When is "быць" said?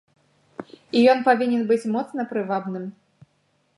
1.73-1.89